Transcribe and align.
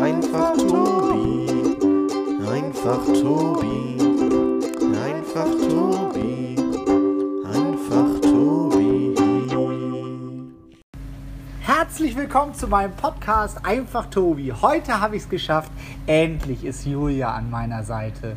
Einfach 0.00 0.54
Tobi. 0.58 1.46
Einfach 2.46 3.04
Tobi. 3.06 3.96
Einfach 5.02 5.50
Tobi. 5.70 6.56
Einfach 7.46 8.20
Tobi. 8.20 9.14
Herzlich 11.60 12.14
willkommen 12.14 12.52
zu 12.52 12.68
meinem 12.68 12.92
Podcast 12.92 13.64
Einfach 13.64 14.06
Tobi. 14.06 14.52
Heute 14.52 15.00
habe 15.00 15.16
ich 15.16 15.22
es 15.22 15.28
geschafft. 15.30 15.72
Endlich 16.06 16.64
ist 16.64 16.84
Julia 16.84 17.32
an 17.32 17.50
meiner 17.50 17.82
Seite. 17.82 18.36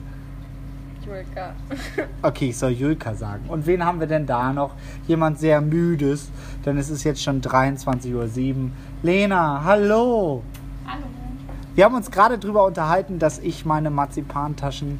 Julka. 1.05 1.54
Okay, 2.21 2.50
ich 2.50 2.57
soll 2.57 2.71
Julka 2.71 3.16
sagen. 3.16 3.50
Und 3.50 3.68
wen 3.68 3.84
haben 3.84 4.00
wir 4.00 4.07
denn 4.07 4.26
da 4.26 4.54
noch? 4.54 4.76
Jemand 5.07 5.39
sehr 5.39 5.60
müdes, 5.60 6.32
denn 6.66 6.78
es 6.78 6.89
ist 6.89 7.04
jetzt 7.04 7.21
schon 7.21 7.41
23.07 7.41 8.16
Uhr. 8.16 8.70
Lena, 9.04 9.62
hallo. 9.66 10.44
Hallo. 10.88 11.18
Wir 11.75 11.86
haben 11.86 11.95
uns 11.95 12.11
gerade 12.11 12.38
darüber 12.38 12.65
unterhalten, 12.65 13.19
dass 13.19 13.39
ich 13.39 13.65
meine 13.65 13.89
Marzipantaschen 13.89 15.00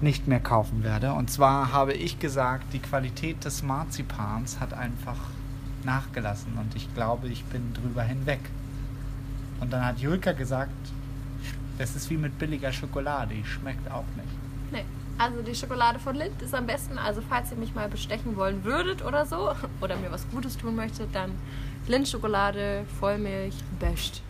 nicht 0.00 0.26
mehr 0.26 0.40
kaufen 0.40 0.82
werde. 0.82 1.12
Und 1.12 1.30
zwar 1.30 1.72
habe 1.72 1.92
ich 1.94 2.18
gesagt, 2.18 2.72
die 2.72 2.80
Qualität 2.80 3.44
des 3.44 3.62
Marzipans 3.62 4.60
hat 4.60 4.74
einfach 4.74 5.18
nachgelassen. 5.84 6.58
Und 6.58 6.74
ich 6.74 6.92
glaube, 6.94 7.28
ich 7.28 7.44
bin 7.44 7.72
drüber 7.72 8.02
hinweg. 8.02 8.40
Und 9.60 9.72
dann 9.72 9.84
hat 9.84 9.98
Julka 9.98 10.32
gesagt, 10.32 10.72
das 11.78 11.96
ist 11.96 12.10
wie 12.10 12.16
mit 12.16 12.38
billiger 12.38 12.72
Schokolade, 12.72 13.34
die 13.34 13.44
schmeckt 13.44 13.90
auch 13.90 14.04
nicht. 14.16 14.72
Nee. 14.72 14.84
Also 15.18 15.42
die 15.42 15.54
Schokolade 15.54 15.98
von 15.98 16.16
Lind 16.16 16.40
ist 16.42 16.54
am 16.54 16.66
besten. 16.66 16.98
Also 16.98 17.22
falls 17.28 17.52
ihr 17.52 17.58
mich 17.58 17.74
mal 17.74 17.88
bestechen 17.88 18.36
wollen 18.36 18.64
würdet 18.64 19.04
oder 19.04 19.24
so 19.24 19.52
oder 19.80 19.96
mir 19.96 20.10
was 20.10 20.28
Gutes 20.30 20.56
tun 20.56 20.74
möchtet, 20.74 21.14
dann 21.14 21.32
Lind-Schokolade, 21.86 22.84
Vollmilch, 22.98 23.54
best. 23.78 24.22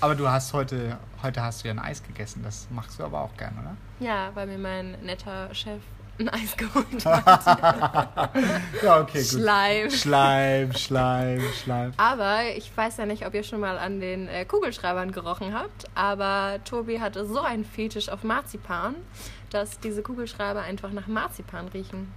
Aber 0.00 0.14
du 0.14 0.28
hast 0.28 0.52
heute, 0.52 0.98
heute 1.22 1.42
hast 1.42 1.64
du 1.64 1.68
ja 1.68 1.74
ein 1.74 1.78
Eis 1.78 2.02
gegessen. 2.02 2.42
Das 2.42 2.68
machst 2.70 2.98
du 2.98 3.04
aber 3.04 3.20
auch 3.22 3.36
gern, 3.36 3.54
oder? 3.58 3.76
Ja, 3.98 4.30
weil 4.34 4.46
mir 4.46 4.58
mein 4.58 4.92
netter 5.02 5.54
Chef 5.54 5.80
ein 6.18 6.28
Eis 6.28 6.56
geholt 6.56 7.04
hat. 7.04 8.32
Ja, 8.82 9.00
okay, 9.00 9.24
Schleim. 9.24 9.90
Schleim, 9.90 10.72
Schleim, 10.72 11.42
Schleim. 11.62 11.92
Aber 11.96 12.42
ich 12.56 12.74
weiß 12.74 12.98
ja 12.98 13.06
nicht, 13.06 13.26
ob 13.26 13.34
ihr 13.34 13.42
schon 13.42 13.60
mal 13.60 13.78
an 13.78 14.00
den 14.00 14.28
äh, 14.28 14.44
Kugelschreibern 14.44 15.12
gerochen 15.12 15.54
habt, 15.54 15.86
aber 15.94 16.58
Tobi 16.64 17.00
hatte 17.00 17.26
so 17.26 17.40
einen 17.40 17.64
Fetisch 17.64 18.08
auf 18.08 18.22
Marzipan, 18.22 18.94
dass 19.50 19.78
diese 19.80 20.02
Kugelschreiber 20.02 20.60
einfach 20.60 20.92
nach 20.92 21.06
Marzipan 21.06 21.68
riechen. 21.68 22.12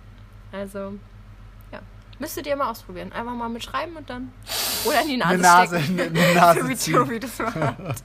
Also. 0.51 0.93
Müsstet 2.19 2.47
ihr 2.47 2.55
mal 2.55 2.69
ausprobieren. 2.69 3.11
Einfach 3.13 3.33
mal 3.33 3.49
mit 3.49 3.63
schreiben 3.63 3.95
und 3.95 4.09
dann. 4.09 4.31
Oder 4.85 5.01
in 5.01 5.07
die 5.07 5.17
Nase, 5.17 5.31
Eine 5.33 5.41
Nase, 5.41 5.79
stecken. 5.81 5.99
eine 6.17 6.33
Nase 6.35 6.59
so 6.61 6.67
wie. 6.69 6.91
Tobi 6.91 7.19
das 7.19 7.39
macht. 7.39 7.55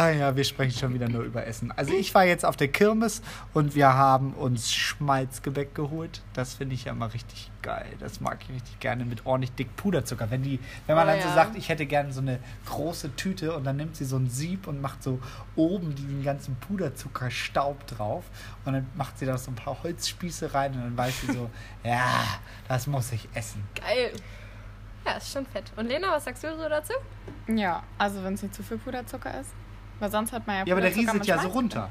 Ah 0.00 0.10
ja, 0.10 0.36
wir 0.36 0.44
sprechen 0.44 0.78
schon 0.78 0.94
wieder 0.94 1.08
nur 1.08 1.24
über 1.24 1.44
Essen. 1.44 1.72
Also 1.72 1.92
ich 1.92 2.14
war 2.14 2.24
jetzt 2.24 2.44
auf 2.44 2.56
der 2.56 2.68
Kirmes 2.68 3.20
und 3.52 3.74
wir 3.74 3.94
haben 3.94 4.32
uns 4.32 4.72
Schmalzgebäck 4.72 5.74
geholt. 5.74 6.22
Das 6.34 6.54
finde 6.54 6.76
ich 6.76 6.84
ja 6.84 6.92
immer 6.92 7.12
richtig 7.12 7.50
geil. 7.62 7.88
Das 7.98 8.20
mag 8.20 8.38
ich 8.44 8.54
richtig 8.54 8.78
gerne 8.78 9.04
mit 9.04 9.26
ordentlich 9.26 9.52
dick 9.56 9.74
Puderzucker. 9.74 10.30
Wenn 10.30 10.44
die, 10.44 10.60
wenn 10.86 10.94
man 10.94 11.08
Oh 11.08 11.10
dann 11.10 11.20
so 11.20 11.26
ja. 11.26 11.34
sagt, 11.34 11.56
ich 11.56 11.68
hätte 11.68 11.84
gerne 11.84 12.12
so 12.12 12.20
eine 12.20 12.38
große 12.66 13.16
Tüte 13.16 13.56
und 13.56 13.64
dann 13.64 13.74
nimmt 13.74 13.96
sie 13.96 14.04
so 14.04 14.16
ein 14.16 14.30
Sieb 14.30 14.68
und 14.68 14.80
macht 14.80 15.02
so 15.02 15.18
oben 15.56 15.92
diesen 15.96 16.22
ganzen 16.22 16.54
Puderzuckerstaub 16.54 17.84
drauf 17.88 18.22
und 18.64 18.74
dann 18.74 18.86
macht 18.94 19.18
sie 19.18 19.26
da 19.26 19.36
so 19.36 19.50
ein 19.50 19.56
paar 19.56 19.82
Holzspieße 19.82 20.54
rein 20.54 20.74
und 20.74 20.80
dann 20.80 20.96
weiß 20.96 21.22
sie 21.22 21.32
so, 21.32 21.50
ja, 21.82 22.22
das 22.68 22.86
muss 22.86 23.10
ich 23.10 23.28
essen. 23.34 23.66
Geil. 23.74 24.12
Ja, 25.04 25.14
ist 25.14 25.32
schon 25.32 25.44
fett. 25.44 25.72
Und 25.74 25.86
Lena, 25.88 26.12
was 26.12 26.24
sagst 26.24 26.44
du 26.44 26.56
so 26.56 26.68
dazu? 26.68 26.92
Ja, 27.48 27.82
also 27.98 28.22
wenn 28.22 28.34
es 28.34 28.44
nicht 28.44 28.54
zu 28.54 28.62
viel 28.62 28.78
Puderzucker 28.78 29.40
ist. 29.40 29.50
Weil 30.00 30.10
sonst 30.10 30.32
hat 30.32 30.46
man 30.46 30.56
ja 30.56 30.64
Ja, 30.66 30.74
aber 30.74 30.80
der 30.82 30.94
rieselt 30.94 31.26
ja 31.26 31.38
so 31.40 31.48
runter. 31.48 31.90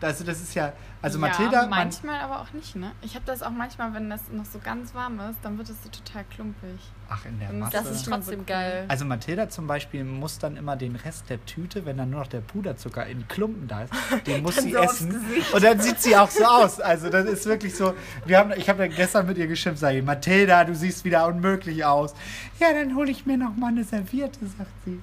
Also 0.00 0.22
das 0.22 0.42
ist 0.42 0.54
ja, 0.54 0.72
also 1.00 1.18
ja, 1.18 1.28
Mathilda, 1.28 1.60
man, 1.62 1.70
manchmal 1.70 2.20
aber 2.20 2.40
auch 2.40 2.52
nicht, 2.52 2.76
ne? 2.76 2.92
Ich 3.00 3.14
habe 3.14 3.24
das 3.24 3.42
auch 3.42 3.50
manchmal, 3.50 3.94
wenn 3.94 4.10
das 4.10 4.20
noch 4.30 4.44
so 4.44 4.58
ganz 4.62 4.94
warm 4.94 5.18
ist, 5.20 5.38
dann 5.42 5.56
wird 5.56 5.70
es 5.70 5.82
so 5.82 5.88
total 5.88 6.24
klumpig. 6.24 6.78
ach 7.08 7.24
in 7.24 7.38
der 7.38 7.52
Masse. 7.52 7.72
Das 7.72 7.90
ist 7.90 8.04
schon 8.04 8.14
trotzdem 8.14 8.40
so 8.40 8.44
geil. 8.44 8.84
Also 8.88 9.06
Mathilda 9.06 9.48
zum 9.48 9.66
Beispiel 9.66 10.04
muss 10.04 10.38
dann 10.38 10.56
immer 10.56 10.76
den 10.76 10.96
Rest 10.96 11.30
der 11.30 11.44
Tüte, 11.46 11.86
wenn 11.86 11.96
dann 11.96 12.10
nur 12.10 12.20
noch 12.20 12.26
der 12.26 12.40
Puderzucker 12.40 13.06
in 13.06 13.26
Klumpen 13.28 13.66
da 13.66 13.82
ist, 13.82 13.92
den 14.26 14.42
muss 14.42 14.56
sie 14.56 14.72
so 14.72 14.78
essen. 14.78 15.24
Und 15.52 15.64
dann 15.64 15.80
sieht 15.80 16.00
sie 16.00 16.16
auch 16.16 16.30
so 16.30 16.44
aus. 16.44 16.80
Also 16.80 17.08
das 17.08 17.24
ist 17.26 17.46
wirklich 17.46 17.74
so. 17.74 17.94
Wir 18.26 18.38
haben, 18.38 18.52
ich 18.56 18.68
habe 18.68 18.86
ja 18.86 18.94
gestern 18.94 19.26
mit 19.26 19.38
ihr 19.38 19.46
geschimpft, 19.46 19.80
sage 19.80 19.98
ich, 19.98 20.04
Mathilda, 20.04 20.64
du 20.64 20.74
siehst 20.74 21.04
wieder 21.04 21.26
unmöglich 21.26 21.82
aus. 21.84 22.14
Ja, 22.60 22.74
dann 22.74 22.94
hole 22.94 23.10
ich 23.10 23.24
mir 23.24 23.38
noch 23.38 23.56
mal 23.56 23.68
eine 23.68 23.84
Serviette, 23.84 24.40
sagt 24.58 24.72
sie. 24.84 25.00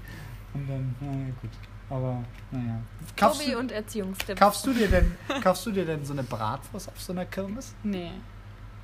Und 0.53 0.67
dann, 0.67 0.95
naja, 0.99 1.33
gut. 1.41 1.51
Aber, 1.89 2.23
naja. 2.51 2.79
Kaufst 3.17 3.41
Tobi 3.41 3.51
du, 3.51 3.59
und 3.59 3.71
Erziehungstipps. 3.71 4.39
kaufst, 4.39 4.65
du 4.65 4.73
dir 4.73 4.87
denn, 4.87 5.15
kaufst 5.43 5.65
du 5.65 5.71
dir 5.71 5.85
denn 5.85 6.05
so 6.05 6.13
eine 6.13 6.23
Bratwurst 6.23 6.87
auf 6.87 7.01
so 7.01 7.11
einer 7.11 7.25
Kirmes? 7.25 7.73
Nee. 7.83 8.11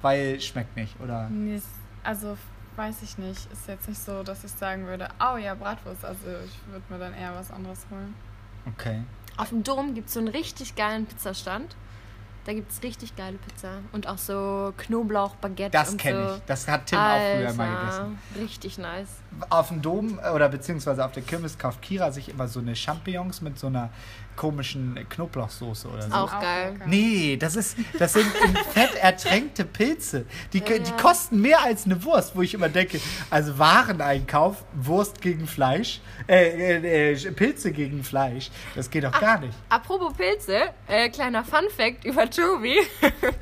Weil 0.01 0.39
schmeckt 0.41 0.75
nicht, 0.75 0.99
oder? 0.99 1.29
nee 1.29 1.61
also 2.07 2.37
weiß 2.75 3.01
ich 3.03 3.17
nicht. 3.17 3.51
Ist 3.51 3.67
jetzt 3.67 3.87
nicht 3.87 3.99
so, 3.99 4.23
dass 4.23 4.43
ich 4.43 4.51
sagen 4.51 4.85
würde, 4.85 5.09
oh 5.19 5.37
ja, 5.37 5.55
Bratwurst. 5.55 6.05
Also 6.05 6.25
ich 6.45 6.71
würde 6.71 6.85
mir 6.89 6.99
dann 6.99 7.13
eher 7.13 7.35
was 7.35 7.51
anderes 7.51 7.85
holen. 7.91 8.13
Okay. 8.65 9.03
Auf 9.35 9.49
dem 9.49 9.63
Dom 9.63 9.93
gibt 9.93 10.07
es 10.07 10.13
so 10.13 10.19
einen 10.19 10.29
richtig 10.29 10.75
geilen 10.75 11.05
Pizzastand. 11.05 11.75
Da 12.47 12.53
gibt 12.53 12.71
es 12.71 12.81
richtig 12.81 13.13
geile 13.17 13.37
Pizza. 13.39 13.79
Und 13.91 14.07
auch 14.07 14.17
so 14.17 14.73
Knoblauch, 14.77 15.35
Baguette 15.35 15.71
Das 15.71 15.97
kenne 15.97 16.29
so. 16.29 16.35
ich. 16.35 16.41
Das 16.45 16.65
hat 16.69 16.85
Tim 16.85 16.97
auch 16.97 17.17
früher 17.17 17.53
mal 17.53 17.67
Alter, 17.67 17.81
gegessen. 17.81 18.19
Richtig 18.41 18.77
nice. 18.77 19.09
auf 19.49 19.67
dem 19.67 19.81
Dom 19.81 20.17
äh, 20.23 20.29
oder 20.29 20.47
beziehungsweise 20.47 21.03
auf 21.03 21.11
der 21.11 21.23
Kirmes 21.23 21.57
kauft 21.57 21.81
Kira 21.81 22.09
sich 22.13 22.29
immer 22.29 22.47
so 22.47 22.61
eine 22.61 22.73
Champignons 22.73 23.41
mit 23.41 23.59
so 23.59 23.67
einer 23.67 23.89
komischen 24.37 24.97
Knoblauchsoße 25.09 25.89
oder 25.89 26.03
so. 26.03 26.13
Auch 26.15 26.33
Auch 26.33 26.39
geil. 26.41 26.71
lecker. 26.73 26.85
Nee, 26.87 27.35
das 27.37 27.57
ist 27.57 27.75
das 27.99 28.13
sind 28.13 28.27
in 28.45 28.55
Fett 28.73 28.95
ertränkte 29.01 29.65
Pilze. 29.65 30.25
Die, 30.53 30.59
Ja, 30.59 30.77
die 30.79 30.89
ja. 30.89 30.97
kosten 30.97 31.41
mehr 31.41 31.61
als 31.61 31.83
eine 31.85 32.01
Wurst, 32.05 32.35
wo 32.35 32.41
ich 32.41 32.53
immer 32.53 32.69
denke, 32.69 33.01
also 33.29 33.57
Wareneinkauf, 33.59 34.63
Wurst 34.73 35.19
gegen 35.21 35.47
Fleisch, 35.47 35.99
äh, 36.29 36.77
äh, 36.77 37.11
äh, 37.13 37.31
Pilze 37.31 37.71
gegen 37.71 38.03
Fleisch, 38.03 38.49
das 38.75 38.89
geht 38.89 39.03
doch 39.03 39.19
gar 39.19 39.39
nicht. 39.39 39.53
Apropos 39.69 40.13
Pilze, 40.13 40.69
äh, 40.87 41.09
kleiner 41.09 41.43
Fun-Fact 41.43 42.05
über 42.05 42.29
Tobi. 42.29 42.77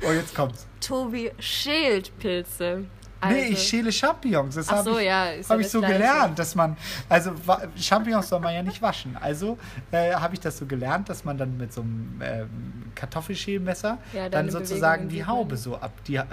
Oh, 0.06 0.12
jetzt 0.12 0.34
kommt's. 0.34 0.66
Tobi 0.80 1.30
schält 1.38 2.16
Pilze. 2.18 2.84
Nee, 3.22 3.28
Also- 3.40 3.52
ich 3.52 3.62
schäle 3.62 3.90
Champignons. 3.92 4.54
Das 4.56 4.70
habe 4.70 4.82
so, 4.90 4.98
ich, 4.98 5.06
ja, 5.06 5.28
hab 5.48 5.58
ich 5.58 5.68
so 5.68 5.78
Gleiche. 5.80 5.94
gelernt, 5.94 6.38
dass 6.38 6.54
man, 6.54 6.76
also 7.08 7.32
Champignons 7.76 8.28
soll 8.28 8.40
man 8.40 8.54
ja 8.54 8.62
nicht 8.62 8.82
waschen. 8.82 9.16
Also 9.16 9.56
äh, 9.90 10.12
habe 10.14 10.34
ich 10.34 10.40
das 10.40 10.58
so 10.58 10.66
gelernt, 10.66 11.08
dass 11.08 11.24
man 11.24 11.38
dann 11.38 11.56
mit 11.56 11.72
so 11.72 11.80
einem 11.80 12.20
ähm, 12.22 12.50
Kartoffelschälmesser 12.94 13.98
Ja, 14.12 14.28
dann 14.28 14.50
sozusagen 14.50 15.08
die 15.08 15.18
man. 15.20 15.28
Haube 15.28 15.56
so 15.56 15.76
ab. 15.76 15.92
Die, 16.06 16.16
äh, 16.16 16.24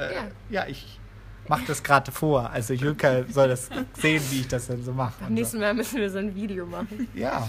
ja. 0.50 0.66
Ich 0.68 1.00
mache 1.48 1.64
das 1.68 1.84
gerade 1.84 2.12
vor. 2.12 2.50
Also 2.52 2.74
Jürka 2.74 3.24
soll 3.30 3.48
das 3.50 3.70
sehen, 3.94 4.22
wie 4.32 4.42
ich 4.42 4.48
das 4.48 4.68
dann 4.68 4.84
so 4.84 4.92
mache. 4.94 5.24
Und 5.26 5.34
nächsten 5.34 5.58
So. 5.58 5.64
Mal 5.64 5.74
müssen 5.74 6.00
wir 6.00 6.10
so 6.10 6.18
ein 6.20 6.36
Video 6.36 6.66
machen. 6.66 7.08
Ja. 7.14 7.48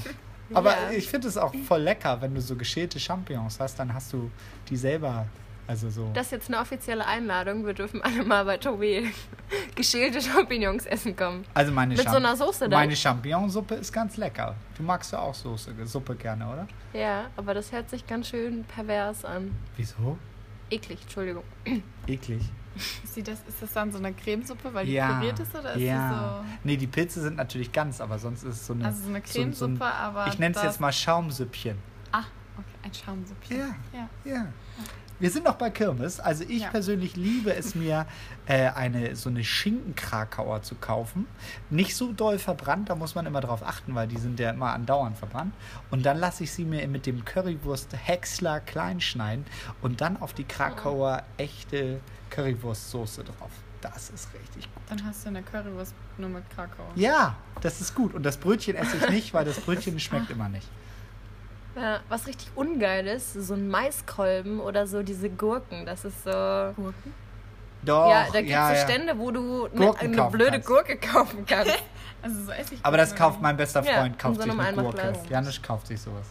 Aber 0.53 0.75
ich 0.97 1.09
finde 1.09 1.27
es 1.29 1.37
auch 1.37 1.53
voll 1.67 1.81
lecker, 1.81 2.21
wenn 2.21 2.35
du 2.35 2.41
so 2.41 2.55
geschälte 2.55 3.01
Champignons 3.01 3.59
hast, 3.59 3.79
dann 3.79 3.93
hast 3.93 4.13
du 4.13 4.31
die 4.69 4.77
selber, 4.77 5.27
also 5.67 5.89
so. 5.91 6.11
Das 6.15 6.27
ist 6.27 6.33
jetzt 6.33 6.49
eine 6.49 6.59
offizielle 6.61 7.07
Einladung. 7.07 7.65
Wir 7.67 7.75
dürfen 7.75 8.03
alle 8.03 8.25
mal 8.25 8.45
bei 8.45 8.57
Tobi 8.59 9.11
geschälte 9.75 10.21
Champignons 10.21 10.87
essen 10.87 11.17
kommen. 11.17 11.45
Also 11.55 11.73
meine 11.73 11.95
Mit 11.95 12.09
so 12.09 12.17
einer 12.17 12.37
Soße 12.37 12.69
dann? 12.69 12.79
Meine 12.81 12.97
Champignonsuppe 12.97 13.75
ist 13.77 13.93
ganz 13.93 14.17
lecker. 14.17 14.55
Du 14.77 14.83
magst 14.83 15.13
ja 15.13 15.21
auch 15.21 15.35
Soße, 15.35 15.75
Suppe 15.87 16.15
gerne, 16.17 16.47
oder? 16.47 16.69
Ja, 16.93 17.27
aber 17.37 17.55
das 17.55 17.73
hört 17.73 17.89
sich 17.91 18.07
ganz 18.07 18.29
schön 18.29 18.65
pervers 18.65 19.25
an. 19.25 19.55
Wieso? 19.77 20.19
Eklig, 20.71 21.01
Entschuldigung. 21.03 21.45
Eklig. 22.07 22.43
Ist, 22.77 23.17
das, 23.29 23.39
ist 23.47 23.63
das 23.63 23.73
dann 23.73 23.93
so 23.93 23.99
eine 23.99 24.13
Cremesuppe, 24.13 24.75
weil 24.75 24.87
die 24.87 24.95
ja. 24.95 25.13
püriert 25.19 25.39
ist? 25.39 25.55
Oder 25.55 25.75
ist 25.75 25.81
ja. 25.83 26.45
die 26.65 26.69
Nee, 26.69 26.77
die 26.77 26.89
Pilze 26.89 27.21
sind 27.21 27.37
natürlich 27.37 27.71
ganz, 27.71 28.01
aber 28.01 28.19
sonst 28.19 28.43
ist 28.43 28.57
es 28.57 28.67
so 28.67 28.73
eine. 28.73 28.83
so. 28.83 28.89
Also 28.89 29.03
so 29.05 29.09
eine 29.11 29.23
so- 29.25 29.33
Cremesuppe, 29.33 29.77
so 29.79 29.85
ein- 29.85 29.93
aber. 29.93 30.27
Ich 30.27 30.39
nenne 30.39 30.57
es 30.57 30.63
jetzt 30.63 30.81
mal 30.81 30.93
Schaumsüppchen. 30.93 31.79
Ah, 32.11 32.25
okay, 32.59 32.65
ein 32.83 32.93
Schaumsuppchen. 32.93 33.59
Ja. 33.59 33.77
ja. 33.93 34.09
Ja. 34.25 34.47
Wir 35.21 35.31
sind 35.31 35.45
noch 35.45 35.55
bei 35.55 35.71
Kirmes. 35.71 36.21
Also 36.21 36.45
ich 36.45 36.63
Ja. 36.63 36.71
persönlich 36.71 37.17
liebe 37.17 37.55
es 37.55 37.75
mir, 37.75 38.07
äh, 38.47 38.69
eine 38.71 39.15
so 39.17 39.31
eine 39.31 39.45
Schinkenkrakauer 39.45 40.63
zu 40.63 40.75
kaufen. 40.75 41.27
Nicht 41.71 41.97
so 41.97 42.13
doll 42.13 42.39
verbrannt, 42.39 42.91
da 42.91 42.95
muss 42.95 43.15
man 43.15 43.25
immer 43.27 43.41
drauf 43.41 43.63
achten, 43.63 43.95
weil 43.95 44.09
die 44.09 44.19
sind 44.19 44.41
ja 44.41 44.51
immer 44.51 44.73
andauernd 44.73 45.17
verbrannt. 45.17 45.55
Und 45.91 46.05
dann 46.05 46.19
lasse 46.19 46.45
ich 46.45 46.53
sie 46.53 46.65
mir 46.65 46.87
mit 46.89 47.07
dem 47.07 47.25
Currywurst 47.25 47.91
Häcksler 47.97 48.61
klein 48.61 49.01
schneiden 49.01 49.45
und 49.83 50.01
dann 50.01 50.17
auf 50.21 50.33
die 50.35 50.45
Krakauer 50.45 51.23
echte 51.37 52.01
Currywurstsoße 52.31 53.25
drauf. 53.25 53.51
Das 53.81 54.09
ist 54.11 54.29
richtig 54.35 54.65
gut. 54.75 54.83
Dann 54.89 55.05
hast 55.05 55.25
du 55.25 55.29
eine 55.29 55.43
Currywurst 55.43 55.95
nur 56.17 56.31
mit 56.31 56.45
Kakao. 56.57 56.87
Ja, 56.95 57.37
das 57.61 57.81
ist 57.83 57.95
gut. 57.95 58.15
Und 58.15 58.23
das 58.25 58.39
Brötchen 58.39 58.77
esse 58.77 58.97
ich 58.97 59.09
nicht, 59.11 59.35
weil 59.35 59.45
das 59.45 59.61
Brötchen 59.61 60.01
schmeckt 60.01 60.31
immer 60.31 60.49
nicht. 60.49 60.67
Ja, 61.77 62.01
was 62.09 62.27
richtig 62.27 62.49
ungeil 62.55 63.07
ist, 63.07 63.33
so 63.35 63.55
ein 63.55 63.69
Maiskolben 63.69 64.61
oder 64.61 64.87
so 64.87 65.03
diese 65.03 65.29
Gurken. 65.29 65.85
Das 65.87 66.05
ist 66.05 66.23
so. 66.25 66.31
Gurken? 66.31 67.15
Doch, 67.83 68.09
ja, 68.09 68.27
da 68.33 68.39
gibt 68.39 68.45
es 68.47 68.51
ja, 68.51 68.69
so 68.69 68.75
ja. 68.75 68.81
Stände, 68.89 69.19
wo 69.19 69.31
du 69.31 69.67
eine, 69.67 69.75
Gurken 69.87 70.19
eine 70.21 70.31
blöde 70.31 70.51
kannst. 70.53 70.67
Gurke 70.69 70.97
kaufen 70.97 71.45
kannst. 71.47 71.75
Also 72.23 72.43
so 72.45 72.53
esse 72.53 72.73
ich 72.73 72.81
Aber 72.83 72.97
das 72.97 73.15
kauft 73.15 73.43
mein 73.43 73.55
bester 73.55 73.85
Ja, 73.85 73.99
Freund, 74.01 74.15
in 74.15 74.19
kauft 74.19 74.37
so 74.37 74.43
sich 74.51 74.59
eine 74.59 74.83
Gurke. 74.83 75.13
Janusz 75.29 75.61
kauft 75.61 75.87
sich 75.89 76.01
sowas. 76.01 76.25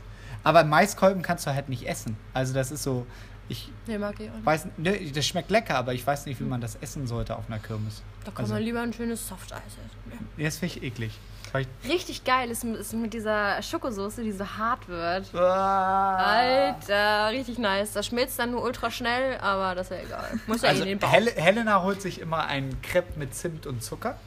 Aber 0.44 0.64
Maiskolben 0.64 1.22
kannst 1.22 1.46
du 1.46 1.54
halt 1.54 1.70
nicht 1.70 1.88
essen. 1.88 2.18
Also 2.34 2.52
das 2.56 2.72
ist 2.72 2.82
so, 2.82 3.06
ich 3.48 3.70
Nee, 3.86 4.00
mag 4.00 4.20
ich 4.20 4.28
auch 4.28 4.34
nicht. 4.34 4.44
weiß, 4.44 4.68
ne, 4.78 5.12
das 5.12 5.28
schmeckt 5.28 5.52
lecker, 5.52 5.76
aber 5.76 5.94
ich 5.94 6.08
weiß 6.08 6.26
nicht, 6.26 6.40
wie 6.40 6.46
man 6.46 6.62
das 6.62 6.78
essen 6.78 7.06
sollte 7.06 7.36
auf 7.36 7.44
einer 7.48 7.60
Kirmes. 7.60 8.02
Da 8.26 8.32
kann 8.32 8.46
Also- 8.46 8.56
man 8.56 8.64
lieber 8.64 8.82
ein 8.82 8.92
schönes 8.92 9.28
Softeis 9.28 9.60
essen. 9.68 10.28
Ja, 10.36 10.46
Das 10.46 10.58
finde 10.58 10.78
ich 10.78 10.84
eklig. 10.84 11.20
Weil 11.54 11.66
ich- 11.84 11.90
Richtig 11.90 12.24
geil 12.26 12.50
ist, 12.52 12.64
ist 12.66 12.94
mit 12.94 13.14
dieser 13.14 13.62
Schokosoße, 13.62 14.24
die 14.24 14.32
so 14.34 14.46
hart 14.46 14.88
wird. 14.90 15.34
Ah. 15.34 16.16
Alter, 16.18 17.30
richtig 17.30 17.60
nice. 17.60 17.94
Das 17.94 18.08
schmilzt 18.08 18.38
dann 18.40 18.52
nur 18.52 18.64
ultra 18.64 18.92
schnell, 18.92 19.38
aber 19.40 19.76
das 19.76 19.92
ist 19.92 19.98
ja 19.98 20.04
egal. 20.06 20.40
Muss 20.48 20.62
ja 20.64 20.68
eh 20.68 20.72
Also 20.72 20.84
in 20.84 20.90
den 20.90 21.00
Bauch. 21.00 21.12
Hel 21.12 21.28
Helena 21.36 21.84
holt 21.84 22.02
sich 22.02 22.20
immer 22.20 22.46
einen 22.48 22.82
Crepe 22.82 23.18
mit 23.20 23.34
Zimt 23.36 23.66
und 23.68 23.82
Zucker. 23.84 24.18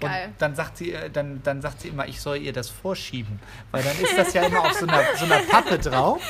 Und 0.00 0.08
Geil. 0.08 0.28
dann 0.36 0.54
sagt 0.54 0.76
sie, 0.76 0.92
äh, 0.92 1.08
dann, 1.08 1.42
dann 1.42 1.62
sagt 1.62 1.80
sie 1.80 1.88
immer, 1.88 2.06
ich 2.06 2.20
soll 2.20 2.36
ihr 2.36 2.52
das 2.52 2.68
vorschieben, 2.68 3.40
weil 3.70 3.82
dann 3.82 3.98
ist 3.98 4.16
das 4.18 4.34
ja 4.34 4.42
immer 4.42 4.60
auf 4.60 4.74
so 4.74 4.86
einer, 4.86 5.02
so 5.16 5.24
einer 5.24 5.38
Pappe 5.38 5.78
drauf 5.78 6.20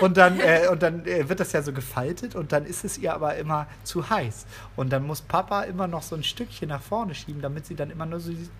und 0.00 0.16
dann, 0.16 0.40
äh, 0.40 0.66
und 0.68 0.82
dann 0.82 1.06
äh, 1.06 1.28
wird 1.28 1.38
das 1.38 1.52
ja 1.52 1.62
so 1.62 1.72
gefaltet 1.72 2.34
und 2.34 2.50
dann 2.50 2.66
ist 2.66 2.84
es 2.84 2.98
ihr 2.98 3.14
aber 3.14 3.36
immer 3.36 3.68
zu 3.84 4.10
heiß 4.10 4.46
und 4.74 4.90
dann 4.90 5.06
muss 5.06 5.20
Papa 5.20 5.62
immer 5.62 5.86
noch 5.86 6.02
so 6.02 6.16
ein 6.16 6.24
Stückchen 6.24 6.70
nach 6.70 6.82
vorne 6.82 7.14
schieben, 7.14 7.40
damit 7.40 7.64
sie 7.64 7.76
dann 7.76 7.90
immer 7.90 8.06
nur 8.06 8.18
so 8.18 8.32
dieses, 8.32 8.50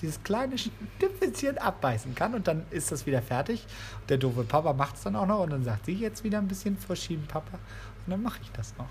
dieses 0.00 0.22
kleine 0.22 0.56
Stümpelchen 0.56 1.58
abbeißen 1.58 2.14
kann 2.14 2.34
und 2.34 2.46
dann 2.46 2.64
ist 2.70 2.92
das 2.92 3.06
wieder 3.06 3.22
fertig. 3.22 3.66
Der 4.08 4.18
doofe 4.18 4.44
Papa 4.44 4.72
macht 4.72 4.94
es 4.94 5.02
dann 5.02 5.16
auch 5.16 5.26
noch 5.26 5.40
und 5.40 5.50
dann 5.50 5.64
sagt 5.64 5.86
sie 5.86 5.94
jetzt 5.94 6.22
wieder 6.22 6.38
ein 6.38 6.46
bisschen 6.46 6.78
vorschieben, 6.78 7.26
Papa, 7.26 7.58
und 8.06 8.12
dann 8.12 8.22
mache 8.22 8.38
ich 8.40 8.52
das 8.52 8.72
noch. 8.78 8.86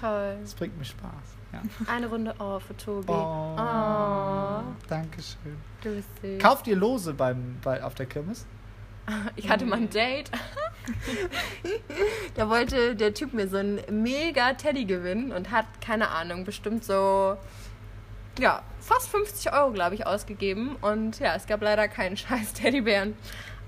Toll. 0.00 0.38
Das 0.40 0.54
bringt 0.54 0.78
mir 0.78 0.86
Spaß. 0.86 1.37
Ja. 1.52 1.62
Eine 1.86 2.08
Runde 2.08 2.34
Oh 2.38 2.58
für 2.58 2.76
Tobi. 2.76 3.08
Oh, 3.10 3.56
Oh, 3.58 4.62
Dankeschön. 4.88 5.56
du 5.82 5.94
bist 5.96 6.08
süß. 6.22 6.38
Kauft 6.42 6.66
ihr 6.66 6.76
Lose 6.76 7.14
beim, 7.14 7.56
bei, 7.62 7.82
auf 7.82 7.94
der 7.94 8.06
Kirmes? 8.06 8.46
Ich 9.36 9.48
hatte 9.48 9.64
mal 9.64 9.76
ein 9.76 9.88
Date. 9.88 10.30
da 12.34 12.48
wollte 12.50 12.94
der 12.94 13.14
Typ 13.14 13.32
mir 13.32 13.48
so 13.48 13.56
einen 13.56 13.80
mega 13.90 14.52
Teddy 14.54 14.84
gewinnen 14.84 15.32
und 15.32 15.50
hat, 15.50 15.64
keine 15.80 16.10
Ahnung, 16.10 16.44
bestimmt 16.44 16.84
so, 16.84 17.36
ja, 18.38 18.62
fast 18.80 19.08
50 19.08 19.52
Euro, 19.52 19.72
glaube 19.72 19.94
ich, 19.94 20.06
ausgegeben. 20.06 20.76
Und 20.82 21.18
ja, 21.20 21.34
es 21.34 21.46
gab 21.46 21.62
leider 21.62 21.88
keinen 21.88 22.16
scheiß 22.18 22.52
Teddybären. 22.52 23.14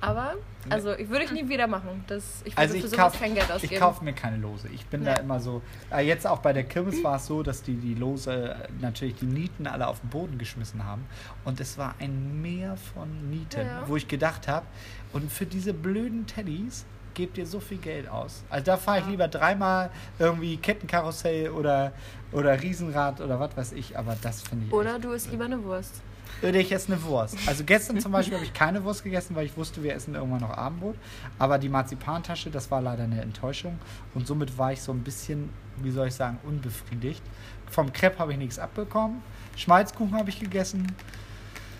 Aber, 0.00 0.34
also, 0.68 0.92
ich 0.94 1.08
würde 1.08 1.24
ich 1.24 1.32
nie 1.32 1.48
wieder 1.48 1.66
machen. 1.66 2.04
Das, 2.06 2.42
ich 2.44 2.52
würde 2.52 2.58
Also 2.58 2.74
für 2.80 2.88
sowas 2.88 2.98
kaufe 3.12 3.18
kein 3.18 3.34
Geld 3.34 3.50
ausgeben. 3.50 3.74
ich 3.74 3.78
kauf 3.80 4.02
mir 4.02 4.12
keine 4.12 4.36
Lose. 4.38 4.68
Ich 4.68 4.86
bin 4.86 5.04
da 5.04 5.14
Nee. 5.14 5.20
immer 5.20 5.40
so. 5.40 5.62
Äh, 5.90 6.06
jetzt 6.06 6.26
auch 6.26 6.38
bei 6.38 6.52
der 6.52 6.64
Kirmes 6.64 7.02
war 7.04 7.16
es 7.16 7.26
so, 7.26 7.42
dass 7.42 7.62
die 7.62 7.74
die 7.74 7.94
Lose 7.94 8.32
äh, 8.54 8.68
natürlich 8.80 9.16
die 9.16 9.26
Nieten 9.26 9.66
alle 9.66 9.86
auf 9.88 10.00
den 10.00 10.10
Boden 10.10 10.38
geschmissen 10.38 10.84
haben. 10.84 11.06
Und 11.44 11.60
es 11.60 11.76
war 11.78 11.94
ein 11.98 12.40
Meer 12.42 12.76
von 12.94 13.30
Nieten, 13.30 13.60
Ja. 13.66 13.82
wo 13.86 13.96
ich 13.96 14.08
gedacht 14.08 14.48
habe, 14.48 14.66
und 15.12 15.30
für 15.30 15.46
diese 15.46 15.72
blöden 15.74 16.26
Teddys 16.26 16.84
gebt 17.14 17.36
ihr 17.38 17.46
so 17.46 17.58
viel 17.60 17.78
Geld 17.78 18.08
aus. 18.08 18.44
Also 18.48 18.64
da 18.66 18.76
fahre 18.76 19.00
ich 19.00 19.06
lieber 19.06 19.28
dreimal 19.28 19.90
irgendwie 20.18 20.56
Kettenkarussell 20.56 21.50
oder, 21.50 21.92
oder 22.32 22.62
Riesenrad 22.62 23.20
oder 23.20 23.38
was 23.40 23.56
weiß 23.56 23.72
ich. 23.72 23.98
Aber 23.98 24.16
das 24.22 24.42
finde 24.42 24.66
ich. 24.66 24.72
Oder 24.72 24.98
du 24.98 25.10
isst 25.12 25.30
lieber 25.30 25.44
eine 25.46 25.62
Wurst. 25.64 26.00
Oder 26.42 26.54
ich 26.58 26.72
esse 26.72 26.92
eine 26.92 27.02
Wurst. 27.04 27.36
Also 27.46 27.64
gestern 27.64 28.00
zum 28.00 28.12
Beispiel 28.12 28.34
habe 28.34 28.44
ich 28.44 28.52
keine 28.52 28.82
Wurst 28.84 29.04
gegessen, 29.04 29.36
weil 29.36 29.46
ich 29.46 29.56
wusste, 29.56 29.82
wir 29.82 29.94
essen 29.94 30.14
irgendwann 30.14 30.40
noch 30.40 30.56
Abendbrot. 30.56 30.96
Aber 31.38 31.58
die 31.58 31.68
Marzipantasche, 31.68 32.50
das 32.50 32.70
war 32.70 32.80
leider 32.80 33.04
eine 33.04 33.20
Enttäuschung. 33.20 33.78
Und 34.14 34.26
somit 34.26 34.56
war 34.56 34.72
ich 34.72 34.80
so 34.82 34.92
ein 34.92 35.00
bisschen, 35.00 35.50
wie 35.76 35.90
soll 35.90 36.08
ich 36.08 36.14
sagen, 36.14 36.38
unbefriedigt. 36.44 37.22
Vom 37.70 37.92
Crepe 37.92 38.18
habe 38.18 38.32
ich 38.32 38.38
nichts 38.38 38.58
abbekommen. 38.58 39.22
Schmalzkuchen 39.56 40.14
habe 40.14 40.30
ich 40.30 40.40
gegessen. 40.40 40.86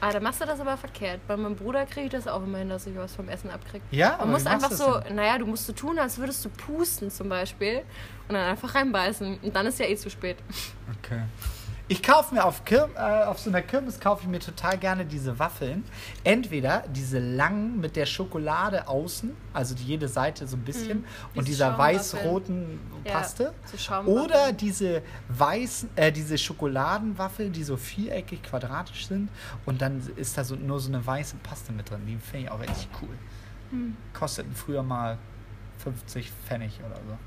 Ah, 0.03 0.11
da 0.11 0.21
machst 0.21 0.41
du 0.41 0.47
das 0.47 0.59
aber 0.61 0.79
verkehrt. 0.79 1.21
Bei 1.29 1.37
meinem 1.37 1.57
Bruder 1.57 1.85
kriege 1.85 2.07
ich 2.07 2.13
das 2.13 2.27
auch 2.27 2.43
immer 2.43 2.59
hin, 2.59 2.71
dass 2.71 2.87
ich 2.87 2.97
was 2.97 3.15
vom 3.15 3.29
Essen 3.29 3.51
abkriege. 3.51 3.85
Ja, 3.91 4.15
aber 4.15 4.25
Man 4.25 4.33
muss 4.33 4.45
wie 4.45 4.49
machst 4.49 4.65
einfach 4.65 4.71
du 4.71 4.93
so, 4.93 4.99
denn? 5.01 5.17
naja, 5.17 5.37
du 5.37 5.47
musst 5.47 5.67
so 5.67 5.75
tun, 5.75 5.99
als 5.99 6.17
würdest 6.17 6.43
du 6.43 6.49
pusten 6.49 7.11
zum 7.11 7.29
Beispiel. 7.29 7.83
Und 8.27 8.35
dann 8.35 8.49
einfach 8.51 8.75
reinbeißen. 8.75 9.39
Und 9.43 9.55
dann 9.55 9.67
ist 9.67 9.79
ja 9.79 9.87
eh 9.87 9.97
zu 9.97 10.09
spät. 10.09 10.39
Okay. 11.05 11.21
Ich 11.91 12.05
kaufe 12.05 12.33
mir 12.37 12.45
auf, 12.45 12.65
Kir 12.65 12.89
äh, 12.95 13.25
auf 13.25 13.41
so 13.41 13.51
einer 13.51 13.63
Kirmes 13.63 13.99
kaufe 13.99 14.23
ich 14.23 14.29
mir 14.29 14.39
total 14.39 14.79
gerne 14.79 15.05
diese 15.05 15.41
Waffeln. 15.41 15.83
Entweder 16.23 16.85
diese 16.95 17.19
langen 17.19 17.81
mit 17.81 17.97
der 17.97 18.07
Schokolade 18.07 18.87
außen, 18.87 19.37
also 19.53 19.75
jede 19.75 20.07
Seite 20.07 20.47
so 20.47 20.57
ein 20.57 20.63
bisschen, 20.63 20.99
und 21.35 21.49
diese 21.49 21.65
dieser 21.65 21.77
weiß-roten 21.77 22.79
Ja, 23.05 23.15
Paste. 23.15 23.53
so 23.65 23.77
Schaumwaffeln. 23.77 24.25
Oder 24.25 24.53
diese 24.53 25.03
weißen, 25.31 25.91
äh, 25.97 26.13
diese 26.13 26.39
Schokoladenwaffeln, 26.39 27.53
die 27.53 27.65
so 27.65 27.77
viereckig, 27.77 28.45
quadratisch 28.45 29.09
sind. 29.09 29.29
Und 29.67 29.83
dann 29.83 30.01
ist 30.15 30.39
da 30.39 30.45
so, 30.45 30.55
nur 30.55 30.79
so 30.79 30.91
eine 30.93 31.05
weiße 31.05 31.39
Paste 31.43 31.73
mit 31.73 31.91
drin. 31.91 32.03
Die 32.07 32.17
finde 32.19 32.45
ich 32.47 32.51
auch 32.53 32.61
richtig 32.61 32.89
cool. 33.03 33.19
Hm. 33.71 33.97
Kosteten 34.15 34.55
früher 34.55 34.85
mal 34.85 35.19
50 35.79 36.31
Pfennig 36.47 36.79
oder 36.87 37.01
so. 37.09 37.19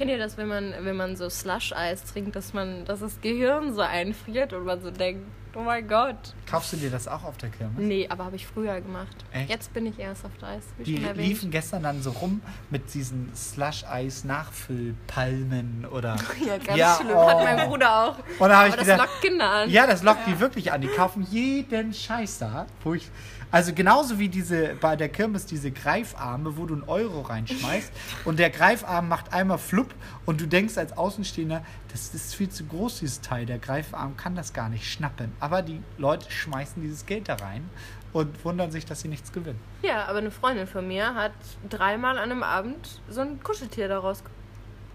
Kennt 0.00 0.10
ihr 0.10 0.18
das, 0.18 0.36
wenn 0.38 0.48
man, 0.48 0.72
wenn 0.80 0.96
man 0.96 1.14
so 1.14 1.28
Slush-Eis 1.28 2.04
trinkt, 2.04 2.34
dass 2.34 2.54
man, 2.54 2.86
dass 2.86 3.00
das 3.00 3.20
Gehirn 3.20 3.74
so 3.74 3.82
einfriert 3.82 4.54
und 4.54 4.64
man 4.64 4.80
so 4.80 4.90
denkt, 4.90 5.26
oh 5.54 5.60
mein 5.60 5.86
Gott. 5.86 6.32
Kaufst 6.48 6.72
du 6.72 6.78
dir 6.78 6.88
das 6.90 7.06
auch 7.06 7.22
auf 7.22 7.36
der 7.36 7.50
Kirmes? 7.50 7.74
Nee, 7.76 8.06
aber 8.08 8.24
habe 8.24 8.36
ich 8.36 8.46
früher 8.46 8.80
gemacht. 8.80 9.14
Echt? 9.30 9.50
Jetzt 9.50 9.74
bin 9.74 9.84
ich 9.84 9.98
eher 9.98 10.14
Soft-Eis, 10.14 10.62
wie 10.78 10.84
Die 10.84 10.96
liefen 10.96 11.50
gestern 11.50 11.82
dann 11.82 12.00
so 12.00 12.12
rum 12.12 12.40
mit 12.70 12.94
diesen 12.94 13.30
Slush-Eis-Nachfüllpalmen 13.34 15.84
oder. 15.90 16.16
ja, 16.46 16.56
ganz 16.56 16.78
Ja, 16.78 16.96
schlimm. 16.98 17.10
oh. 17.14 17.28
Hat 17.28 17.44
mein 17.44 17.68
Bruder 17.68 18.04
auch. 18.04 18.16
Und 18.38 18.48
da 18.48 18.60
aber 18.60 18.68
ich 18.68 18.74
das 18.76 18.84
gedacht, 18.86 19.00
lockt 19.00 19.20
Kinder 19.20 19.50
an. 19.50 19.68
Ja, 19.68 19.86
das 19.86 20.02
lockt 20.02 20.26
die 20.26 20.40
wirklich 20.40 20.72
an. 20.72 20.80
Die 20.80 20.88
kaufen 20.88 21.26
jeden 21.30 21.92
Scheiß 21.92 22.38
da. 22.38 22.64
Wo 22.84 22.94
ich, 22.94 23.06
also 23.50 23.72
genauso 23.72 24.18
wie 24.18 24.28
diese 24.28 24.74
bei 24.80 24.96
der 24.96 25.08
Kirmes 25.08 25.46
diese 25.46 25.70
Greifarme, 25.70 26.56
wo 26.56 26.66
du 26.66 26.74
einen 26.74 26.84
Euro 26.84 27.22
reinschmeißt 27.22 27.92
und 28.24 28.38
der 28.38 28.50
Greifarm 28.50 29.08
macht 29.08 29.32
einmal 29.32 29.58
flupp 29.58 29.94
und 30.26 30.40
du 30.40 30.46
denkst 30.46 30.78
als 30.78 30.96
Außenstehender, 30.96 31.64
das 31.92 32.14
ist 32.14 32.34
viel 32.34 32.48
zu 32.48 32.64
groß, 32.64 33.00
dieses 33.00 33.20
Teil. 33.20 33.46
Der 33.46 33.58
Greifarm 33.58 34.16
kann 34.16 34.34
das 34.34 34.52
gar 34.52 34.68
nicht 34.68 34.90
schnappen. 34.90 35.32
Aber 35.40 35.62
die 35.62 35.82
Leute 35.98 36.30
schmeißen 36.30 36.80
dieses 36.80 37.06
Geld 37.06 37.28
da 37.28 37.34
rein 37.34 37.68
und 38.12 38.44
wundern 38.44 38.70
sich, 38.70 38.84
dass 38.84 39.00
sie 39.00 39.08
nichts 39.08 39.32
gewinnen. 39.32 39.60
Ja, 39.82 40.04
aber 40.06 40.18
eine 40.18 40.30
Freundin 40.30 40.66
von 40.66 40.86
mir 40.86 41.14
hat 41.14 41.32
dreimal 41.68 42.18
an 42.18 42.30
einem 42.30 42.42
Abend 42.42 43.00
so 43.08 43.20
ein 43.20 43.42
Kuscheltier 43.42 43.88
daraus 43.88 44.22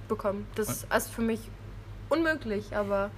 bekommen. 0.08 0.48
Das 0.56 0.70
ist 0.70 0.88
also 0.90 1.12
für 1.12 1.22
mich 1.22 1.40
unmöglich, 2.10 2.76
aber 2.76 3.12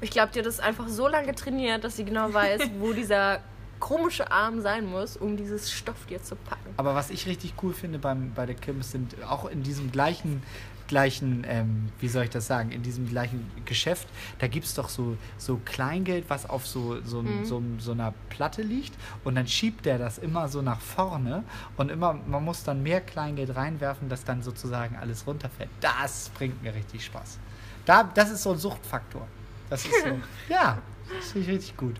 ich 0.00 0.10
glaube, 0.10 0.30
die 0.32 0.40
hat 0.40 0.46
das 0.46 0.60
einfach 0.60 0.88
so 0.88 1.08
lange 1.08 1.34
trainiert, 1.34 1.84
dass 1.84 1.96
sie 1.96 2.04
genau 2.04 2.32
weiß, 2.32 2.62
wo 2.78 2.92
dieser 2.92 3.40
komische 3.80 4.30
Arm 4.30 4.60
sein 4.60 4.86
muss, 4.86 5.16
um 5.16 5.36
dieses 5.36 5.70
Stofftier 5.72 6.22
zu 6.22 6.36
packen. 6.36 6.70
Aber 6.76 6.94
was 6.94 7.10
ich 7.10 7.26
richtig 7.26 7.54
cool 7.62 7.74
finde 7.74 7.98
beim, 7.98 8.32
bei 8.34 8.46
der 8.46 8.54
Kirmes 8.54 8.90
sind 8.92 9.14
auch 9.24 9.46
in 9.46 9.62
diesem 9.62 9.90
gleichen, 9.92 10.42
gleichen 10.88 11.44
ähm, 11.48 11.88
wie 11.98 12.08
soll 12.08 12.24
ich 12.24 12.30
das 12.30 12.46
sagen, 12.46 12.70
in 12.70 12.82
diesem 12.82 13.08
gleichen 13.08 13.50
Geschäft, 13.64 14.06
da 14.38 14.46
gibt 14.46 14.66
es 14.66 14.74
doch 14.74 14.88
so, 14.88 15.16
so 15.36 15.60
Kleingeld, 15.64 16.26
was 16.28 16.48
auf 16.48 16.66
so, 16.66 17.00
so, 17.02 17.22
Mhm. 17.22 17.44
so, 17.44 17.62
so 17.78 17.92
einer 17.92 18.14
Platte 18.30 18.62
liegt 18.62 18.94
und 19.24 19.34
dann 19.34 19.48
schiebt 19.48 19.84
der 19.84 19.98
das 19.98 20.18
immer 20.18 20.48
so 20.48 20.62
nach 20.62 20.80
vorne 20.80 21.42
und 21.76 21.90
immer, 21.90 22.12
man 22.14 22.44
muss 22.44 22.62
dann 22.62 22.82
mehr 22.84 23.00
Kleingeld 23.00 23.56
reinwerfen, 23.56 24.08
dass 24.08 24.22
dann 24.24 24.42
sozusagen 24.42 24.96
alles 24.96 25.26
runterfällt. 25.26 25.70
Das 25.80 26.30
bringt 26.36 26.62
mir 26.62 26.72
richtig 26.74 27.04
Spaß. 27.04 27.38
Da, 27.84 28.04
das 28.14 28.30
ist 28.30 28.42
so 28.44 28.52
ein 28.52 28.58
Suchtfaktor. 28.58 29.26
Das 29.68 29.84
ist 29.84 30.02
so, 30.04 30.20
ja, 30.48 30.78
das 31.18 31.32
finde 31.32 31.48
ich 31.48 31.54
richtig 31.56 31.76
gut. 31.76 31.96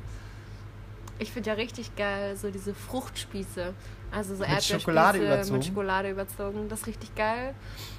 Ich 1.18 1.32
finde 1.32 1.50
ja 1.50 1.56
richtig 1.56 1.96
geil, 1.96 2.36
so 2.36 2.50
diese 2.50 2.74
Fruchtspieße. 2.74 3.72
Also 4.10 4.36
so 4.36 4.44
Mit 4.46 4.62
Schokolade 4.62 5.18
überzogen? 5.18 5.58
mit 5.58 5.66
Schokolade 5.66 6.10
überzogen. 6.10 6.68
Das 6.68 6.80
ist 6.80 6.86
richtig 6.86 7.14
geil. 7.14 7.54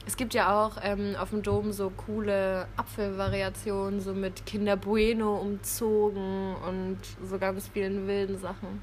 Es 0.06 0.16
gibt 0.16 0.34
ja 0.34 0.66
auch 0.66 0.78
ähm, 0.82 1.16
auf 1.20 1.32
dem 1.32 1.42
Dom 1.42 1.72
so 1.72 1.90
coole 1.90 2.68
Apfelvariationen, 2.78 4.00
so 4.00 4.14
mit 4.14 4.46
Kinder 4.46 4.78
Bueno 4.78 5.36
umzogen 5.36 6.56
und 6.68 6.98
so 7.24 7.38
ganz 7.38 7.68
vielen 7.68 8.08
wilden 8.08 8.38
Sachen. 8.38 8.82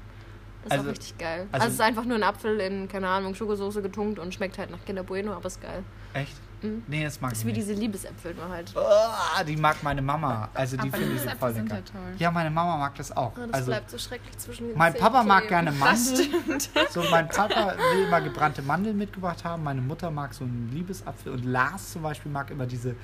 Das 0.65 0.73
ist 0.73 0.79
Also- 0.79 0.89
auch 0.89 0.93
richtig 0.93 1.17
geil. 1.17 1.39
also- 1.51 1.53
Also, 1.53 1.67
es 1.67 1.73
ist 1.75 1.81
einfach 1.81 2.05
nur 2.05 2.17
ein 2.17 2.23
Apfel 2.23 2.59
in, 2.59 2.87
keine 2.87 3.07
Ahnung, 3.07 3.33
Schokosoße 3.35 3.81
getunkt 3.81 4.19
und 4.19 4.33
schmeckt 4.33 4.57
halt 4.57 4.71
nach 4.71 4.83
Kinder 4.85 5.03
Bueno, 5.03 5.33
aber 5.33 5.45
ist 5.47 5.61
geil. 5.61 5.83
Echt? 6.13 6.33
Mhm. 6.61 6.83
Nee, 6.87 7.03
das 7.03 7.19
mag 7.21 7.31
Das 7.31 7.39
ich 7.39 7.45
ist 7.45 7.47
wie 7.53 7.57
nicht. 7.59 7.67
diese 7.69 7.79
Liebesäpfel 7.79 8.33
nur 8.33 8.49
halt. 8.49 8.73
Oh, 8.75 9.43
die 9.45 9.57
mag 9.57 9.83
meine 9.83 10.01
Mama. 10.01 10.49
Also 10.53 10.77
die 10.77 10.89
finde 10.89 11.13
ich 11.13 11.21
so 11.21 11.29
voll 11.37 11.51
lecker. 11.51 11.75
ja 11.75 11.81
toll. 11.81 12.01
Ja, 12.17 12.31
meine 12.31 12.49
Mama 12.49 12.77
mag 12.77 12.95
das 12.95 13.15
auch. 13.15 13.33
Ah, 13.37 13.41
Das 13.45 13.53
Also 13.53 13.65
bleibt 13.71 13.89
so 13.91 13.97
schrecklich 13.97 14.37
zwischen 14.37 14.69
den 14.69 14.77
mein 14.77 14.93
Zähnen 14.93 15.03
Papa 15.03 15.23
mag 15.23 15.47
gerne 15.49 15.71
Mandeln. 15.73 16.29
So, 16.89 17.03
mein 17.11 17.27
Papa 17.27 17.75
will 17.93 18.05
immer 18.07 18.21
gebrannte 18.21 18.61
Mandeln 18.61 18.97
mitgebracht 18.97 19.43
haben. 19.43 19.63
Meine 19.63 19.81
Mutter 19.81 20.09
mag 20.09 20.33
so 20.33 20.45
einen 20.45 20.69
Liebesapfel. 20.73 21.33
Und 21.33 21.43
Lars 21.45 21.91
zum 21.91 22.01
Beispiel 22.01 22.31
mag 22.31 22.49
immer 22.49 22.65
diese 22.65 22.95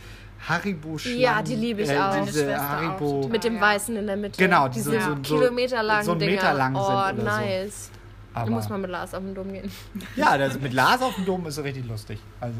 haribo 0.48 0.98
Ja, 0.98 1.42
die 1.42 1.56
liebe 1.56 1.82
ich 1.84 1.92
auch. 1.92 2.24
Diese 2.26 2.56
auch 2.60 2.64
Haribo. 2.64 3.12
total. 3.22 3.30
Mit 3.32 3.44
dem 3.44 3.56
Ja. 3.56 3.62
Weißen 3.62 3.96
in 3.96 4.08
der 4.08 4.18
Mitte. 4.18 4.38
Genau, 4.44 4.68
die 4.68 4.74
diese 4.76 4.92
so- 4.92 5.00
so- 5.00 5.16
so- 5.16 5.22
kilometerlangen 5.38 6.06
so 6.06 6.12
einen. 6.12 6.20
Meter 6.26 6.54
lang 6.54 6.76
oh, 6.76 7.08
sind 7.08 7.20
so. 7.20 7.26
nice. 7.26 7.92
Da 8.34 8.42
Aber, 8.42 8.52
muss 8.52 8.70
man 8.70 8.82
mit 8.82 8.90
Lars 8.90 9.14
auf 9.14 9.22
den 9.24 9.36
Dom 9.36 9.52
gehen. 9.52 9.70
ja, 10.16 10.38
das, 10.38 10.60
mit 10.60 10.74
Lars 10.74 11.02
auf 11.02 11.16
dem 11.16 11.26
Dom 11.26 11.46
ist 11.48 11.56
so 11.56 11.62
richtig 11.64 11.86
lustig. 11.88 12.20
Also, 12.40 12.60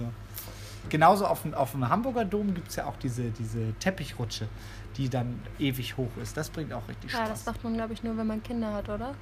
Genauso 0.90 1.26
auf 1.26 1.44
dem, 1.44 1.54
auf 1.54 1.72
dem 1.72 1.88
Hamburger 1.88 2.26
Dom 2.26 2.54
gibt 2.54 2.68
es 2.70 2.76
ja 2.76 2.86
auch 2.86 2.98
diese, 2.98 3.30
diese 3.30 3.72
Teppichrutsche, 3.80 4.50
die 4.98 5.08
dann 5.08 5.40
ewig 5.60 5.96
hoch 5.96 6.10
ist. 6.22 6.36
Das 6.36 6.50
bringt 6.50 6.74
auch 6.74 6.86
richtig 6.90 7.14
Ja, 7.14 7.20
Spaß. 7.20 7.30
das 7.30 7.46
macht 7.46 7.64
man, 7.64 7.76
glaube 7.76 7.94
ich, 7.94 8.04
nur, 8.04 8.18
wenn 8.18 8.28
man 8.28 8.44
Kinder 8.44 8.74
hat, 8.74 8.90
oder? 8.90 9.14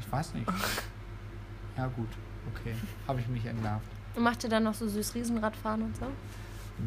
ich 0.00 0.12
weiß 0.12 0.34
nicht. 0.34 0.46
Ja 1.78 1.86
gut, 1.86 2.08
okay. 2.54 2.74
Habe 3.08 3.20
ich 3.20 3.28
mich 3.28 3.46
entlarvt. 3.46 3.86
Und 4.14 4.22
macht 4.24 4.44
ihr 4.44 4.50
dann 4.50 4.64
noch 4.64 4.74
so 4.74 4.86
süß 4.86 5.14
Riesenradfahren 5.14 5.80
und 5.82 5.96
so? 5.96 6.04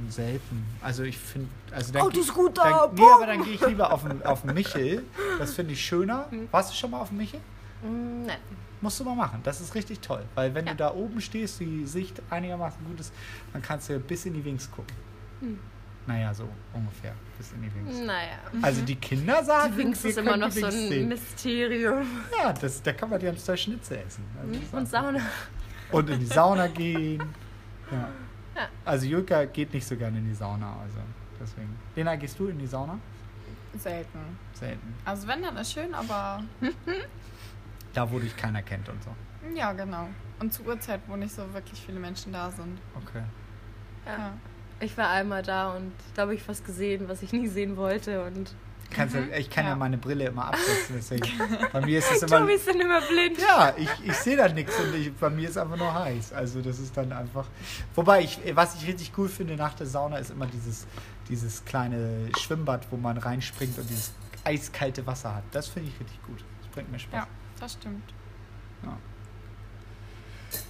Selten. 0.09 0.65
Also 0.81 1.03
ich 1.03 1.17
finde, 1.17 1.49
also 1.71 1.91
dann 1.93 2.01
Autoscooter, 2.03 2.63
Dann, 2.63 2.95
nee, 2.95 3.01
aber 3.13 3.25
dann 3.27 3.43
gehe 3.43 3.53
ich 3.53 3.65
lieber 3.67 3.91
auf 3.91 4.03
den, 4.03 4.23
auf 4.25 4.41
den 4.41 4.53
Michel. 4.53 5.03
Das 5.39 5.53
finde 5.53 5.73
ich 5.73 5.83
schöner. 5.85 6.25
Hm. 6.29 6.47
Warst 6.51 6.71
du 6.71 6.75
schon 6.75 6.91
mal 6.91 6.99
auf 7.01 7.09
dem 7.09 7.17
Michel? 7.17 7.39
Mm, 7.83 8.25
nein. 8.25 8.37
Musst 8.81 8.99
du 8.99 9.03
mal 9.05 9.15
machen. 9.15 9.39
Das 9.43 9.61
ist 9.61 9.73
richtig 9.75 9.99
toll. 10.01 10.23
Weil 10.35 10.53
wenn 10.53 10.65
Ja. 10.65 10.71
du 10.73 10.77
da 10.77 10.93
oben 10.93 11.21
stehst, 11.21 11.59
die 11.59 11.85
Sicht 11.85 12.21
einigermaßen 12.29 12.83
gut 12.85 12.99
ist, 12.99 13.13
dann 13.53 13.61
kannst 13.61 13.89
du 13.89 13.97
bis 13.99 14.25
in 14.25 14.33
die 14.33 14.43
Wings 14.43 14.69
gucken. 14.69 14.95
Hm. 15.39 15.59
Naja, 16.05 16.33
so 16.33 16.49
ungefähr. 16.73 17.13
Bis 17.37 17.53
in 17.53 17.61
die 17.61 17.73
Wings. 17.73 18.05
Naja. 18.05 18.37
Also 18.61 18.81
die 18.81 18.95
Kinder 18.95 19.41
sagen, 19.43 19.77
Wings 19.77 20.03
wir 20.03 20.09
ist 20.09 20.17
immer 20.17 20.31
können 20.31 20.41
noch 20.41 20.49
die 20.53 20.59
so 20.59 20.67
Wings 20.67 20.75
ein 20.75 20.89
sehen. 20.89 21.07
Mysterium. 21.07 22.05
Ja, 22.41 22.51
das, 22.51 22.81
da 22.83 22.91
kann 22.91 23.09
man 23.09 23.19
die 23.21 23.33
zwei 23.37 23.55
Schnitzel 23.55 23.99
essen. 24.05 24.25
Also 24.41 24.59
ist 24.59 24.73
Und 24.73 24.89
Sauna. 24.89 25.21
Und 25.91 26.09
in 26.09 26.19
die 26.19 26.25
Sauna 26.25 26.67
gehen. 26.67 27.23
Ja. 27.91 28.09
Ja. 28.63 28.69
Also 28.85 29.05
Julka 29.05 29.45
geht 29.45 29.73
nicht 29.73 29.85
so 29.85 29.95
gerne 29.95 30.17
in 30.17 30.25
die 30.25 30.33
Sauna. 30.33 30.77
Also 30.81 30.99
deswegen. 31.39 31.75
Lena, 31.95 32.15
gehst 32.15 32.37
du 32.39 32.47
in 32.47 32.59
die 32.59 32.67
Sauna? 32.67 32.97
Selten. 33.77 34.19
Selten. 34.53 34.93
Also 35.05 35.27
wenn, 35.27 35.41
dann 35.41 35.57
ist 35.57 35.71
schön, 35.73 35.93
aber 35.93 36.43
Da, 37.93 38.11
wo 38.11 38.19
dich 38.19 38.35
keiner 38.35 38.61
kennt 38.61 38.87
und 38.89 39.03
so. 39.03 39.09
ja, 39.55 39.71
genau. 39.73 40.07
Und 40.39 40.53
zur 40.53 40.67
Uhrzeit, 40.67 41.01
wo 41.07 41.15
nicht 41.15 41.33
so 41.33 41.41
wirklich 41.53 41.79
viele 41.79 41.99
Menschen 41.99 42.33
da 42.33 42.49
sind. 42.51 42.79
Okay. 42.95 43.23
Ja. 44.05 44.11
Ja. 44.17 44.33
Ich 44.79 44.97
war 44.97 45.09
einmal 45.09 45.41
da 45.43 45.71
und 45.75 45.93
da 46.15 46.23
habe 46.23 46.35
ich 46.35 46.47
was 46.47 46.63
gesehen, 46.63 47.07
was 47.07 47.21
ich 47.21 47.31
nie 47.31 47.47
sehen 47.47 47.77
wollte. 47.77 48.23
Und 48.25 48.53
Kannst 48.91 49.15
ja, 49.15 49.21
ich 49.37 49.49
kann 49.49 49.65
ja. 49.65 49.71
Ja. 49.71 49.75
meine 49.75 49.97
Brille 49.97 50.25
immer 50.25 50.45
absetzen, 50.47 50.95
deswegen. 50.95 51.27
Bei 51.73 51.81
mir 51.81 51.99
ist 51.99 52.11
es 52.11 52.23
immer. 52.23 52.39
Tobi 52.39 52.53
ist 52.53 52.67
dann 52.67 52.79
immer 52.79 53.01
blind. 53.01 53.39
Ja, 53.39 53.73
ich, 53.75 53.89
ich 54.03 54.13
sehe 54.13 54.37
da 54.37 54.47
nichts 54.47 54.79
und 54.79 54.93
ich, 54.95 55.13
bei 55.13 55.29
mir 55.29 55.49
ist 55.49 55.57
einfach 55.57 55.77
nur 55.77 55.93
heiß. 55.93 56.33
Also 56.33 56.61
das 56.61 56.79
ist 56.79 56.95
dann 56.95 57.11
einfach. 57.11 57.45
Wobei 57.95 58.21
ich, 58.21 58.39
was 58.53 58.75
ich 58.75 58.87
richtig 58.87 59.11
cool 59.17 59.29
finde 59.29 59.55
nach 59.55 59.73
der 59.73 59.87
Sauna 59.87 60.17
ist 60.17 60.31
immer 60.31 60.45
dieses, 60.45 60.85
dieses 61.29 61.65
kleine 61.65 62.29
Schwimmbad, 62.37 62.87
wo 62.91 62.97
man 62.97 63.17
reinspringt 63.17 63.77
und 63.77 63.89
dieses 63.89 64.11
eiskalte 64.43 65.05
Wasser 65.07 65.35
hat. 65.35 65.43
Das 65.51 65.67
finde 65.67 65.89
ich 65.89 65.99
richtig 65.99 66.21
gut. 66.23 66.43
Das 66.61 66.69
bringt 66.71 66.91
mir 66.91 66.99
Spaß. 66.99 67.21
Ja, 67.21 67.27
das 67.59 67.73
stimmt. 67.73 68.13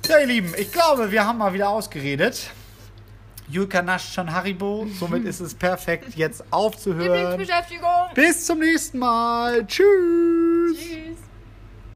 Ja, 0.08 0.20
ihr 0.20 0.27
Lieben, 0.27 0.53
ich 0.58 0.72
glaube, 0.72 1.12
wir 1.12 1.25
haben 1.25 1.38
mal 1.38 1.53
wieder 1.53 1.70
ausgeredet. 1.70 2.51
Julka 3.50 3.81
nascht 3.81 4.13
schon 4.13 4.31
Haribo, 4.31 4.88
somit 5.00 5.25
ist 5.25 5.39
es 5.39 5.53
perfekt, 5.53 6.15
jetzt 6.15 6.43
aufzuhören. 6.51 7.31
Lieblingsbeschäftigung. 7.31 7.89
Bis 8.15 8.45
zum 8.45 8.59
nächsten 8.59 9.00
Mal. 9.00 9.65
Tschüss. 9.67 10.77
Tschüss. 10.77 11.17